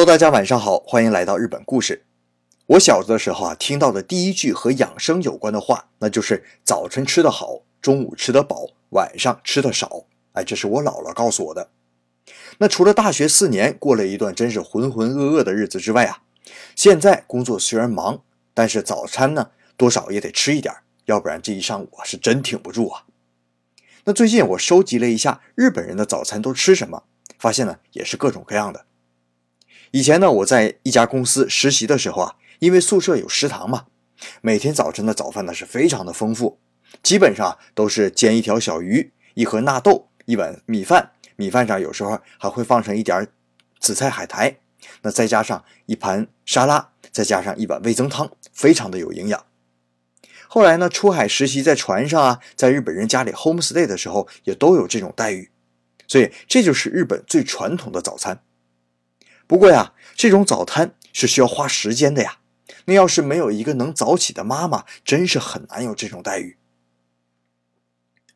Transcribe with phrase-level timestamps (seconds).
[0.00, 2.06] Hello，大家晚上好，欢迎来到日本故事。
[2.68, 10.06] 我小的时候啊，听到的第一句和养生有关的话，那就是早晨吃得好，中午吃得饱，晚上吃得少。
[10.32, 11.68] 哎，这是我姥姥告诉我的。
[12.56, 16.22] 那除了大学四年过了一段真是浑浑噩噩的日子之外啊，
[16.74, 18.22] 现在工作虽然忙，
[18.54, 20.74] 但是早餐呢，多少也得吃一点，
[21.04, 23.04] 要不然这一上午是真挺不住啊。
[24.04, 27.02] 那最近我收集了一下日本人的早餐都吃什么，
[27.38, 28.86] 发现呢，也是各种各样的。
[29.92, 33.86] 以前呢，我在一家公司实习的时候啊，因为宿舍有食堂嘛，
[34.40, 36.60] 每天早晨的早饭呢是非常的丰富，
[37.02, 43.26] 基本上都是煎一条小鱼、一盒纳豆、一碗米饭，米饭上有时候还会放上一点
[43.80, 44.58] 紫菜海苔，
[45.02, 49.44] 那再加上一盘沙拉，再加上一碗味增汤，非常的有营养。
[50.46, 55.50] 后来呢，出海实习在船上啊，在日本人家里 home stay 的时候，也都有这种待遇，
[56.06, 58.40] 所以这就是日本最传统的早餐。
[59.50, 62.38] 不过呀，这种早餐是需要花时间的呀。
[62.84, 66.56] 那要是没有一个能早起的妈妈，真是很难有这种待遇。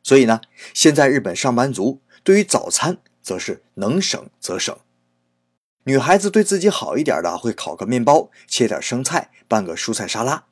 [0.02, 0.40] 所以呢，
[0.72, 4.76] 现在日本上班族对于早餐则是能省则省。
[5.84, 10.46] 女孩子对自己好一点的，会烤个面包，切点生菜，拌个蔬菜沙拉。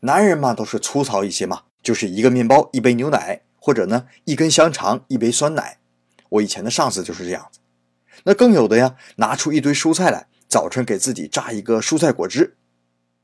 [0.00, 5.78] 男人嘛，都是粗糙一些嘛，就是一个面包，一杯牛奶，或者呢，一根香肠，一杯酸奶。
[6.28, 7.60] 我以前的上司就是这样子。
[8.22, 12.56] 那更有的呀，拿出一堆蔬菜来，早晨给自己榨一个蔬菜果汁。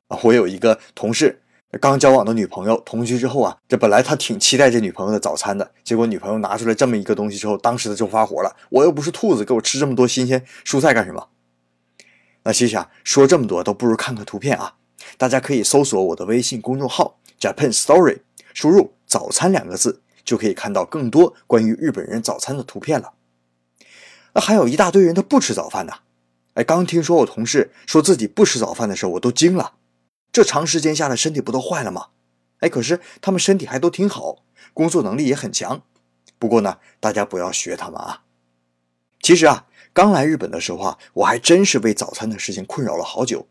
[0.09, 1.41] 啊，我有一个同事，
[1.81, 8.57] 刚交往的女朋友同居之后啊，这本来他挺期待这女朋友的早餐的，结果女朋友拿出来这么一个东西之后，当时他就发火了。
[8.71, 11.29] 我又不是兔子，给我吃这么多新鲜蔬菜干什么？
[12.43, 14.75] 那其实啊，说这么多都不如看看图片啊。
[15.17, 18.21] 大家可以搜索我的微信公众号 Japan Story，
[18.53, 23.13] 输入“早餐”两个字，就可以看到更多关于日本人早餐的图片了。
[24.35, 25.93] 那还有一大堆人他不吃早饭呢，
[26.55, 29.75] 哎，刚听说我同事说自己不吃早饭的时候，我都惊了。
[30.33, 32.09] 这长时间下来，身体不都坏了吗？
[32.61, 35.83] 哎，可是他们身体还都挺好，工作能力也很强。
[36.39, 38.23] 不过呢，大家不要学他们啊。
[39.21, 43.47] 其实啊，刚来日本的时候啊，我还真是为早餐的事情困扰了好久。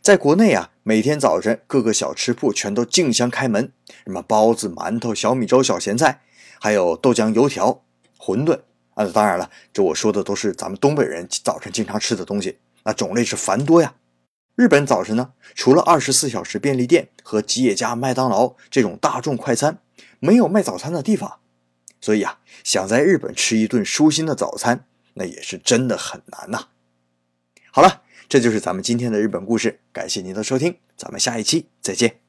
[0.00, 3.72] 在国内啊，每天早晨各个小吃铺全都竞相开门，
[4.04, 6.20] 什么包子、馒头、小米粥、小咸菜，
[6.60, 7.82] 还有豆浆、油条、
[8.18, 8.60] 馄饨。
[8.94, 13.94] 啊，当然了，这我说的都是咱们东北人早晨经常吃的东西，那种类是繁多呀。
[14.54, 19.78] 日本早晨呢，除了二十四小时便利店和吉野家、麦当劳这种大众快餐，
[20.18, 21.38] 没有卖早餐的地方。
[22.00, 26.68] 所以啊，想在日本吃一顿舒心的早餐，那也是真的很难呐。
[27.70, 32.21] 好了，这就是咱们今天的日本故事，感谢您的收听，咱们下一期再见。